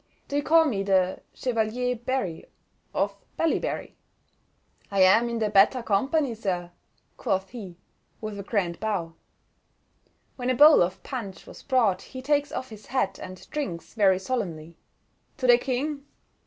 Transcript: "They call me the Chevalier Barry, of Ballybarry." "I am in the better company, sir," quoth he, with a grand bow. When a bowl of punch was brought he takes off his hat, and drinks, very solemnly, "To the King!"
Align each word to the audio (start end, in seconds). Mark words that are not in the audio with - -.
"They 0.29 0.41
call 0.41 0.65
me 0.65 0.81
the 0.81 1.19
Chevalier 1.35 1.95
Barry, 1.95 2.47
of 2.91 3.15
Ballybarry." 3.37 3.93
"I 4.89 5.01
am 5.03 5.29
in 5.29 5.37
the 5.37 5.51
better 5.51 5.83
company, 5.83 6.33
sir," 6.33 6.71
quoth 7.17 7.49
he, 7.49 7.77
with 8.19 8.39
a 8.39 8.43
grand 8.43 8.79
bow. 8.79 9.13
When 10.37 10.49
a 10.49 10.55
bowl 10.55 10.81
of 10.81 11.03
punch 11.03 11.45
was 11.45 11.61
brought 11.61 12.01
he 12.01 12.23
takes 12.23 12.51
off 12.51 12.69
his 12.69 12.87
hat, 12.87 13.19
and 13.19 13.47
drinks, 13.51 13.93
very 13.93 14.17
solemnly, 14.17 14.75
"To 15.37 15.45
the 15.45 15.59
King!" 15.59 16.03